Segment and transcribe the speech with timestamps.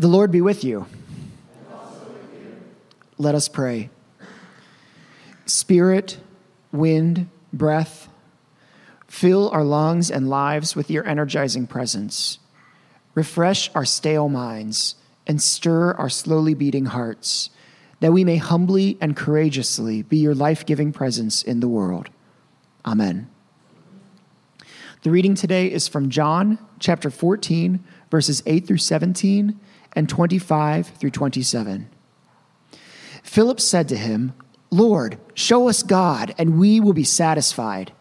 [0.00, 0.86] The Lord be with you.
[3.18, 3.90] Let us pray.
[5.44, 6.16] Spirit,
[6.72, 8.08] wind, breath,
[9.06, 12.38] fill our lungs and lives with your energizing presence.
[13.14, 14.94] Refresh our stale minds
[15.26, 17.50] and stir our slowly beating hearts,
[18.00, 22.08] that we may humbly and courageously be your life giving presence in the world.
[22.86, 23.28] Amen.
[25.02, 29.60] The reading today is from John chapter 14, verses 8 through 17
[29.94, 31.88] and 25 through 27.
[33.22, 34.32] Philip said to him,
[34.70, 37.92] Lord, show us God, and we will be satisfied.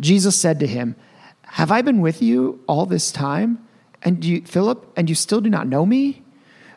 [0.00, 0.96] Jesus said to him,
[1.42, 3.66] Have I been with you all this time,
[4.02, 6.22] and you, Philip, and you still do not know me?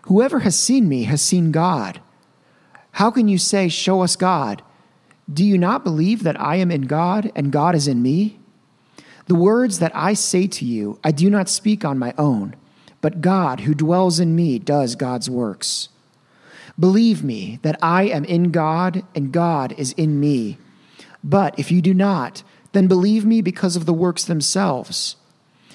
[0.04, 2.00] Whoever has seen me has seen God.
[2.91, 4.62] How can you say, Show us God?
[5.32, 8.40] Do you not believe that I am in God and God is in me?
[9.26, 12.55] The words that I say to you, I do not speak on my own
[13.05, 15.90] but God, who dwells in me, does God's works.
[16.80, 20.57] Believe me that I am in God and God is in me.
[21.24, 25.18] But if you do not, then believe me because of the works themselves.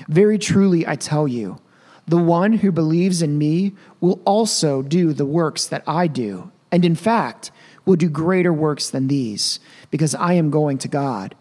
[0.08, 1.60] Very truly, I tell you,
[2.04, 6.84] the one who believes in me will also do the works that I do, and
[6.84, 7.52] in fact,
[7.86, 9.60] will do greater works than these,
[9.92, 11.36] because I am going to God.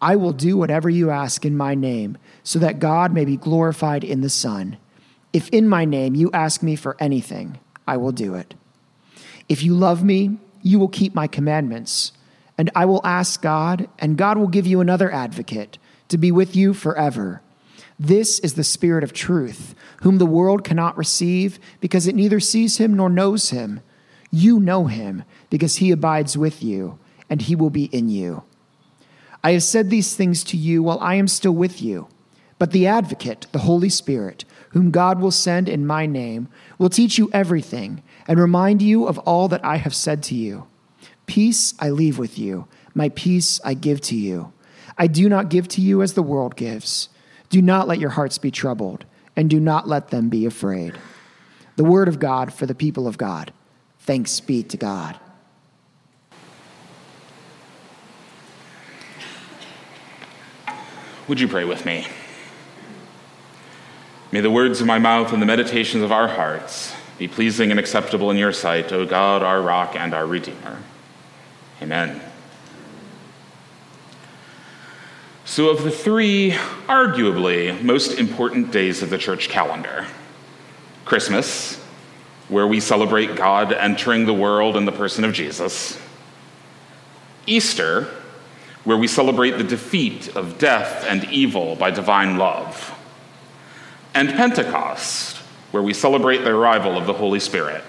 [0.00, 4.02] I will do whatever you ask in my name, so that God may be glorified
[4.02, 4.78] in the Son.
[5.32, 8.54] If in my name you ask me for anything, I will do it.
[9.48, 12.12] If you love me, you will keep my commandments.
[12.58, 16.54] And I will ask God, and God will give you another advocate to be with
[16.54, 17.42] you forever.
[17.98, 22.78] This is the Spirit of truth, whom the world cannot receive because it neither sees
[22.78, 23.80] him nor knows him.
[24.30, 26.98] You know him because he abides with you,
[27.30, 28.42] and he will be in you.
[29.42, 32.08] I have said these things to you while I am still with you.
[32.58, 37.18] But the advocate, the Holy Spirit, whom God will send in my name, will teach
[37.18, 40.66] you everything and remind you of all that I have said to you.
[41.26, 44.52] Peace I leave with you, my peace I give to you.
[44.98, 47.08] I do not give to you as the world gives.
[47.48, 49.04] Do not let your hearts be troubled,
[49.36, 50.98] and do not let them be afraid.
[51.76, 53.52] The word of God for the people of God.
[54.00, 55.18] Thanks be to God.
[61.28, 62.06] Would you pray with me?
[64.32, 67.78] May the words of my mouth and the meditations of our hearts be pleasing and
[67.78, 70.78] acceptable in your sight, O God, our rock and our redeemer.
[71.82, 72.18] Amen.
[75.44, 76.52] So, of the three
[76.88, 80.06] arguably most important days of the church calendar,
[81.04, 81.76] Christmas,
[82.48, 86.00] where we celebrate God entering the world in the person of Jesus,
[87.46, 88.08] Easter,
[88.84, 92.98] where we celebrate the defeat of death and evil by divine love
[94.14, 95.36] and Pentecost,
[95.70, 97.82] where we celebrate the arrival of the Holy Spirit.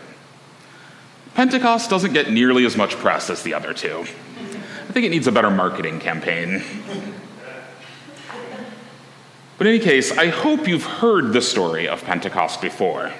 [1.36, 4.00] Pentecost doesn't get nearly as much press as the other two.
[4.00, 6.64] I think it needs a better marketing campaign.
[9.58, 13.12] But in any case, I hope you've heard the story of Pentecost before.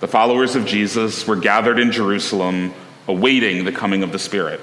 [0.00, 2.74] The followers of Jesus were gathered in Jerusalem,
[3.08, 4.60] awaiting the coming of the Spirit.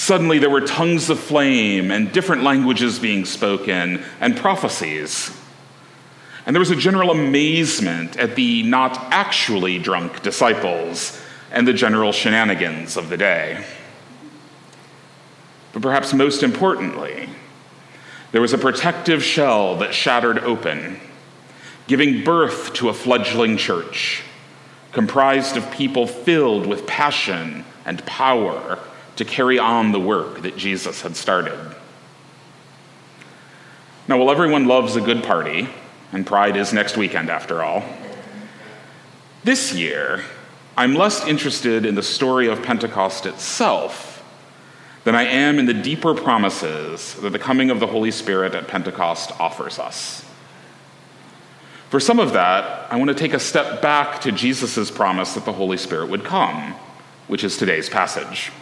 [0.00, 5.30] Suddenly, there were tongues of flame and different languages being spoken and prophecies.
[6.46, 11.20] And there was a general amazement at the not actually drunk disciples
[11.52, 13.62] and the general shenanigans of the day.
[15.74, 17.28] But perhaps most importantly,
[18.32, 20.98] there was a protective shell that shattered open,
[21.88, 24.22] giving birth to a fledgling church
[24.92, 28.78] comprised of people filled with passion and power
[29.16, 31.58] to carry on the work that Jesus had started.
[34.08, 35.68] Now, while everyone loves a good party,
[36.12, 37.84] and Pride is next weekend after all.
[39.44, 40.24] This year,
[40.76, 44.24] I'm less interested in the story of Pentecost itself
[45.04, 48.68] than I am in the deeper promises that the coming of the Holy Spirit at
[48.68, 50.24] Pentecost offers us.
[51.88, 55.44] For some of that, I want to take a step back to Jesus' promise that
[55.44, 56.74] the Holy Spirit would come,
[57.28, 58.52] which is today's passage.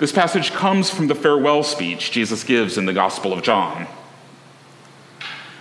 [0.00, 3.86] This passage comes from the farewell speech Jesus gives in the Gospel of John.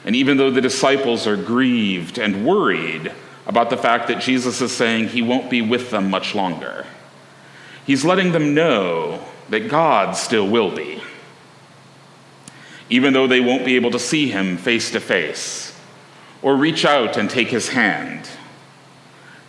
[0.05, 3.11] And even though the disciples are grieved and worried
[3.45, 6.85] about the fact that Jesus is saying he won't be with them much longer,
[7.85, 11.03] he's letting them know that God still will be.
[12.89, 15.77] Even though they won't be able to see him face to face
[16.41, 18.29] or reach out and take his hand,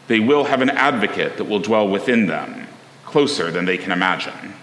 [0.09, 2.67] they will have an advocate that will dwell within them,
[3.05, 4.55] closer than they can imagine.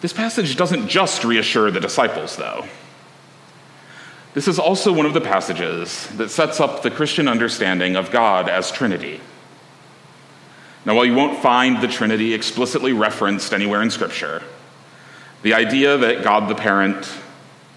[0.00, 2.66] This passage doesn't just reassure the disciples, though.
[4.34, 8.48] This is also one of the passages that sets up the Christian understanding of God
[8.48, 9.20] as Trinity.
[10.84, 14.42] Now, while you won't find the Trinity explicitly referenced anywhere in Scripture,
[15.42, 17.12] the idea that God the Parent,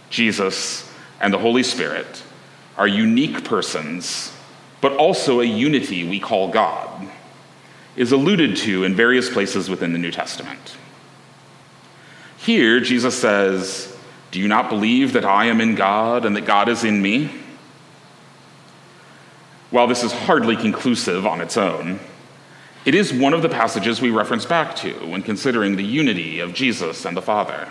[0.09, 2.23] Jesus, and the Holy Spirit
[2.77, 4.31] are unique persons,
[4.81, 7.09] but also a unity we call God,
[7.95, 10.77] is alluded to in various places within the New Testament.
[12.43, 13.95] Here, Jesus says,
[14.31, 17.29] Do you not believe that I am in God and that God is in me?
[19.69, 21.99] While this is hardly conclusive on its own,
[22.83, 26.55] it is one of the passages we reference back to when considering the unity of
[26.55, 27.69] Jesus and the Father.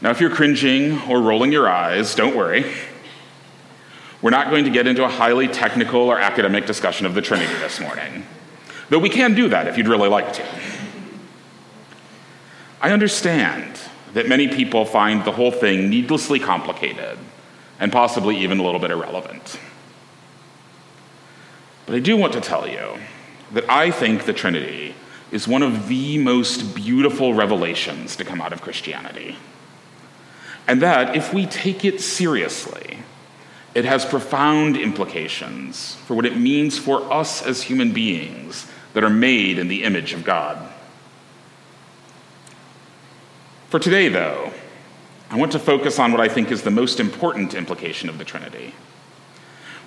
[0.00, 2.72] Now, if you're cringing or rolling your eyes, don't worry.
[4.22, 7.52] We're not going to get into a highly technical or academic discussion of the Trinity
[7.54, 8.24] this morning,
[8.90, 10.44] though we can do that if you'd really like to.
[12.80, 13.78] I understand
[14.14, 17.18] that many people find the whole thing needlessly complicated
[17.78, 19.58] and possibly even a little bit irrelevant.
[21.86, 22.98] But I do want to tell you
[23.52, 24.94] that I think the Trinity
[25.30, 29.36] is one of the most beautiful revelations to come out of Christianity.
[30.66, 32.98] And that if we take it seriously,
[33.74, 39.10] it has profound implications for what it means for us as human beings that are
[39.10, 40.69] made in the image of God.
[43.70, 44.52] For today, though,
[45.30, 48.24] I want to focus on what I think is the most important implication of the
[48.24, 48.74] Trinity,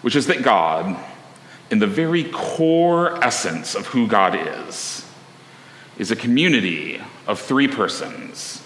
[0.01, 0.97] which is that God,
[1.69, 5.05] in the very core essence of who God is,
[5.97, 8.65] is a community of three persons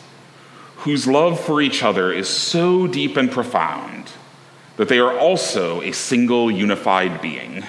[0.75, 4.11] whose love for each other is so deep and profound
[4.75, 7.65] that they are also a single unified being.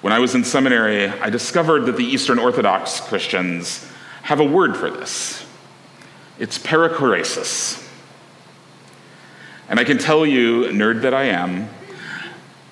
[0.00, 3.88] When I was in seminary, I discovered that the Eastern Orthodox Christians
[4.22, 5.44] have a word for this.
[6.38, 7.78] It's perichoresis.
[9.68, 11.68] And I can tell you, nerd that I am,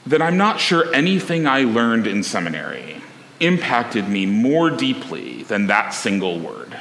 [0.07, 3.03] that I'm not sure anything I learned in seminary
[3.41, 6.77] impacted me more deeply than that single word.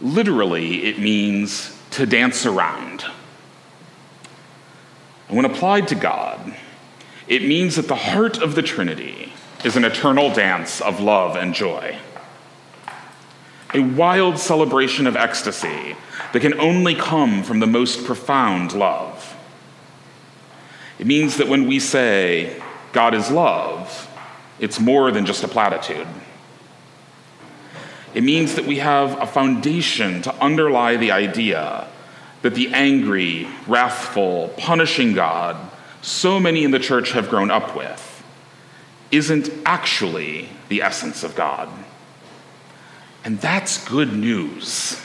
[0.00, 3.04] Literally, it means to dance around.
[5.28, 6.54] And when applied to God,
[7.28, 9.32] it means that the heart of the Trinity
[9.64, 11.96] is an eternal dance of love and joy
[13.74, 15.96] a wild celebration of ecstasy
[16.32, 19.36] that can only come from the most profound love.
[20.98, 24.08] It means that when we say God is love,
[24.58, 26.06] it's more than just a platitude.
[28.14, 31.88] It means that we have a foundation to underlie the idea
[32.42, 35.56] that the angry, wrathful, punishing God
[36.02, 38.08] so many in the church have grown up with
[39.10, 41.68] isn't actually the essence of God.
[43.24, 45.00] And that's good news.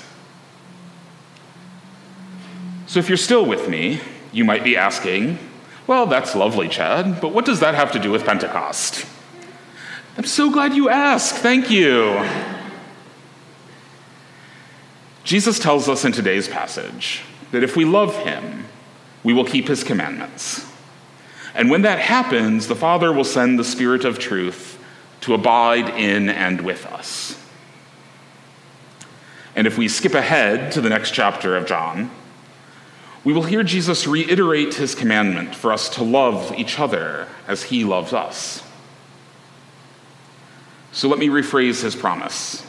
[2.88, 4.00] So if you're still with me,
[4.32, 5.38] you might be asking,
[5.86, 9.06] well, that's lovely, Chad, but what does that have to do with Pentecost?
[10.18, 11.36] I'm so glad you asked.
[11.36, 12.26] Thank you.
[15.24, 17.22] Jesus tells us in today's passage
[17.52, 18.66] that if we love him,
[19.24, 20.66] we will keep his commandments.
[21.54, 24.82] And when that happens, the Father will send the Spirit of truth
[25.22, 27.37] to abide in and with us.
[29.58, 32.12] And if we skip ahead to the next chapter of John,
[33.24, 37.84] we will hear Jesus reiterate his commandment for us to love each other as he
[37.84, 38.64] loves us.
[40.92, 42.64] So let me rephrase his promise.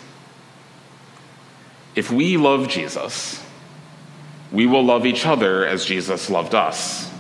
[1.95, 3.45] If we love Jesus,
[4.51, 7.13] we will love each other as Jesus loved us.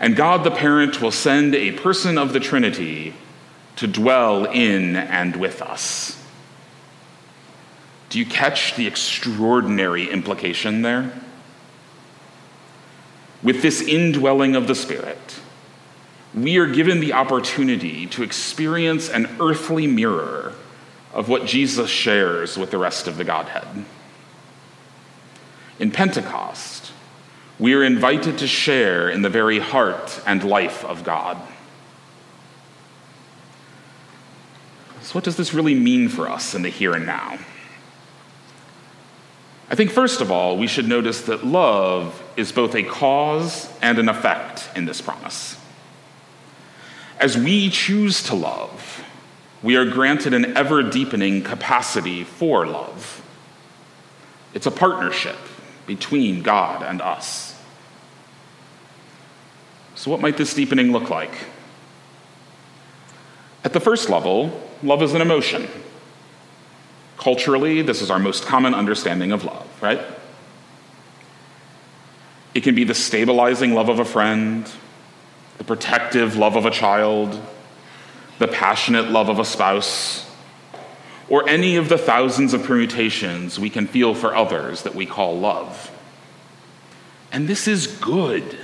[0.00, 3.12] And God the Parent will send a person of the Trinity
[3.76, 6.15] to dwell in and with us.
[8.08, 11.12] Do you catch the extraordinary implication there?
[13.42, 15.40] With this indwelling of the Spirit,
[16.34, 20.52] we are given the opportunity to experience an earthly mirror
[21.12, 23.84] of what Jesus shares with the rest of the Godhead.
[25.78, 26.92] In Pentecost,
[27.58, 31.38] we are invited to share in the very heart and life of God.
[35.00, 37.38] So, what does this really mean for us in the here and now?
[39.68, 43.98] I think, first of all, we should notice that love is both a cause and
[43.98, 45.56] an effect in this promise.
[47.18, 49.02] As we choose to love,
[49.62, 53.22] we are granted an ever deepening capacity for love.
[54.54, 55.36] It's a partnership
[55.86, 57.58] between God and us.
[59.96, 61.32] So, what might this deepening look like?
[63.64, 65.68] At the first level, love is an emotion.
[67.16, 70.00] Culturally, this is our most common understanding of love, right?
[72.54, 74.70] It can be the stabilizing love of a friend,
[75.58, 77.40] the protective love of a child,
[78.38, 80.26] the passionate love of a spouse,
[81.28, 85.38] or any of the thousands of permutations we can feel for others that we call
[85.38, 85.90] love.
[87.32, 88.56] And this is good,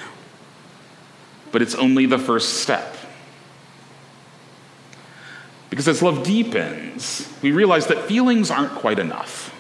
[1.51, 2.92] but it's only the first step.
[5.73, 9.55] Because as love deepens, we realize that feelings aren't quite enough.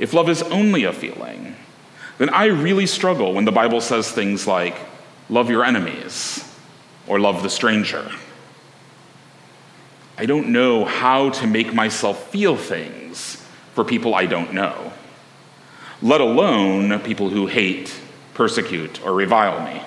[0.00, 1.54] If love is only a feeling,
[2.18, 4.74] then I really struggle when the Bible says things like,
[5.30, 6.44] love your enemies
[7.06, 8.10] or love the stranger.
[10.18, 13.36] I don't know how to make myself feel things
[13.74, 14.92] for people I don't know,
[16.02, 17.96] let alone people who hate,
[18.34, 19.82] persecute, or revile me.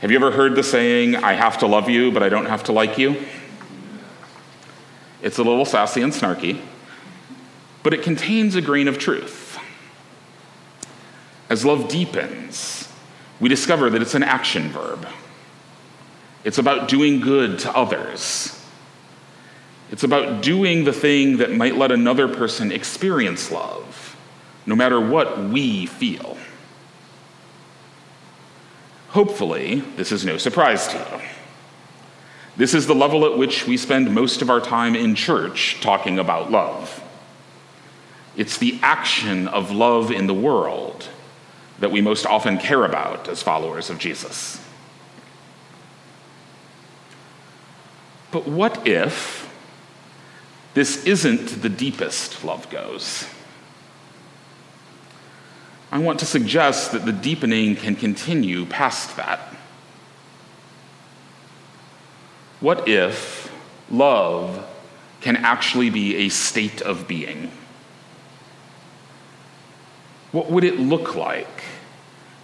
[0.00, 2.64] Have you ever heard the saying, I have to love you, but I don't have
[2.64, 3.22] to like you?
[5.20, 6.62] It's a little sassy and snarky,
[7.82, 9.58] but it contains a grain of truth.
[11.50, 12.90] As love deepens,
[13.40, 15.06] we discover that it's an action verb.
[16.44, 18.58] It's about doing good to others.
[19.90, 24.16] It's about doing the thing that might let another person experience love,
[24.64, 26.38] no matter what we feel.
[29.10, 31.28] Hopefully, this is no surprise to you.
[32.56, 36.18] This is the level at which we spend most of our time in church talking
[36.18, 37.02] about love.
[38.36, 41.08] It's the action of love in the world
[41.80, 44.64] that we most often care about as followers of Jesus.
[48.30, 49.52] But what if
[50.74, 53.26] this isn't the deepest love goes?
[55.92, 59.40] I want to suggest that the deepening can continue past that.
[62.60, 63.52] What if
[63.90, 64.66] love
[65.20, 67.50] can actually be a state of being?
[70.30, 71.64] What would it look like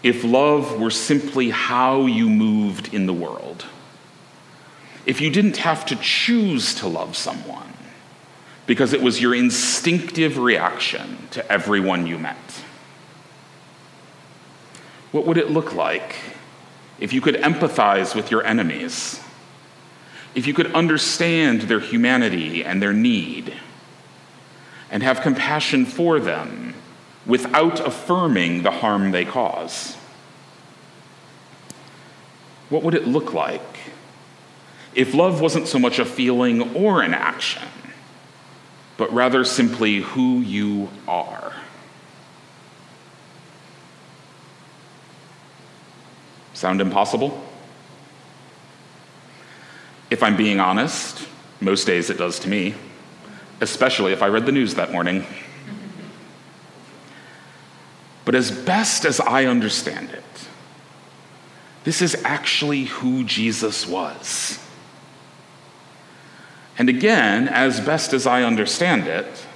[0.02, 3.66] if love were simply how you moved in the world?
[5.04, 7.74] If you didn't have to choose to love someone
[8.66, 12.64] because it was your instinctive reaction to everyone you met?
[15.16, 16.16] What would it look like
[17.00, 19.18] if you could empathize with your enemies?
[20.34, 23.54] If you could understand their humanity and their need
[24.90, 26.74] and have compassion for them
[27.24, 29.94] without affirming the harm they cause?
[32.68, 33.78] What would it look like
[34.94, 37.62] if love wasn't so much a feeling or an action,
[38.98, 41.45] but rather simply who you are?
[46.56, 47.38] Sound impossible?
[50.10, 51.28] If I'm being honest,
[51.60, 52.74] most days it does to me,
[53.60, 55.26] especially if I read the news that morning.
[58.24, 60.24] But as best as I understand it,
[61.84, 64.58] this is actually who Jesus was.
[66.78, 69.46] And again, as best as I understand it,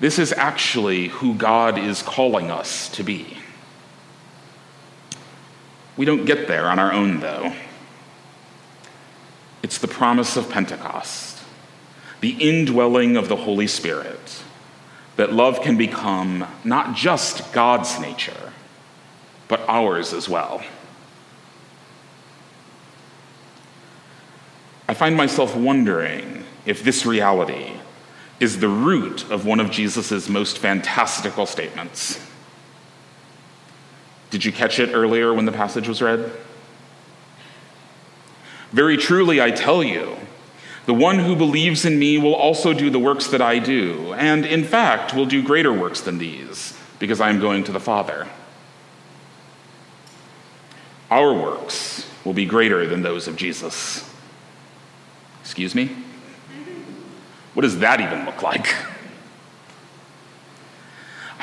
[0.00, 3.38] this is actually who God is calling us to be.
[5.96, 7.54] We don't get there on our own, though.
[9.62, 11.38] It's the promise of Pentecost,
[12.20, 14.42] the indwelling of the Holy Spirit,
[15.16, 18.52] that love can become not just God's nature,
[19.48, 20.62] but ours as well.
[24.88, 27.72] I find myself wondering if this reality
[28.40, 32.20] is the root of one of Jesus' most fantastical statements.
[34.34, 36.28] Did you catch it earlier when the passage was read?
[38.72, 40.16] Very truly, I tell you,
[40.86, 44.44] the one who believes in me will also do the works that I do, and
[44.44, 48.26] in fact will do greater works than these, because I am going to the Father.
[51.12, 54.12] Our works will be greater than those of Jesus.
[55.42, 55.94] Excuse me?
[57.52, 58.74] What does that even look like?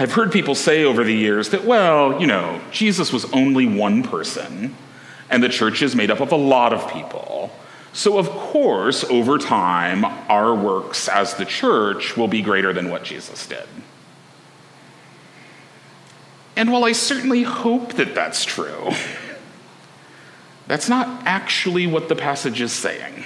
[0.02, 4.02] I've heard people say over the years that, well, you know, Jesus was only one
[4.02, 4.76] person,
[5.30, 7.52] and the church is made up of a lot of people.
[7.94, 13.04] So, of course, over time, our works as the church will be greater than what
[13.04, 13.68] Jesus did.
[16.56, 18.90] And while I certainly hope that that's true,
[20.68, 23.24] that's not actually what the passage is saying.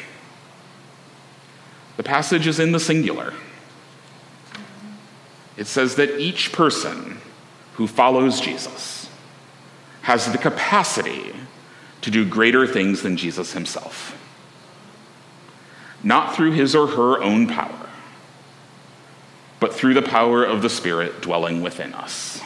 [1.95, 3.33] The passage is in the singular.
[5.57, 7.19] It says that each person
[7.75, 9.09] who follows Jesus
[10.01, 11.33] has the capacity
[12.01, 14.21] to do greater things than Jesus himself.
[16.03, 17.89] Not through his or her own power,
[19.59, 22.41] but through the power of the Spirit dwelling within us.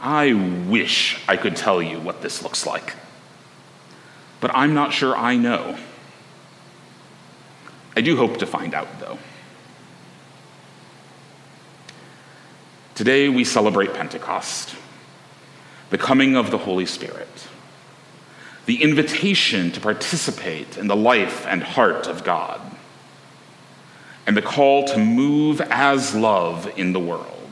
[0.00, 0.32] I
[0.68, 2.94] wish I could tell you what this looks like.
[4.40, 5.78] But I'm not sure I know.
[7.96, 9.18] I do hope to find out, though.
[12.94, 14.74] Today we celebrate Pentecost,
[15.90, 17.48] the coming of the Holy Spirit,
[18.66, 22.60] the invitation to participate in the life and heart of God,
[24.26, 27.42] and the call to move as love in the world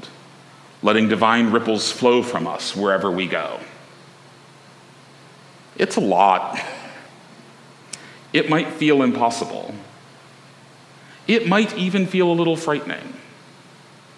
[0.82, 3.60] letting divine ripples flow from us wherever we go.
[5.76, 6.58] It's a lot.
[8.32, 9.74] It might feel impossible.
[11.26, 13.14] It might even feel a little frightening.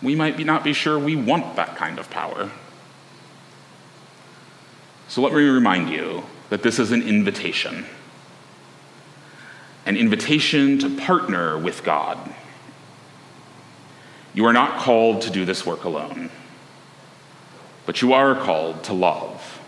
[0.03, 2.51] We might be not be sure we want that kind of power.
[5.09, 7.87] So let me remind you that this is an invitation
[9.85, 12.19] an invitation to partner with God.
[14.35, 16.31] You are not called to do this work alone.
[17.85, 19.61] But you are called to love,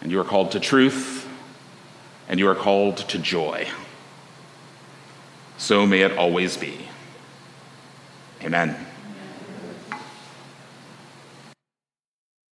[0.00, 1.28] and you are called to truth,
[2.28, 3.68] and you are called to joy.
[5.56, 6.88] So may it always be.
[8.42, 8.89] Amen.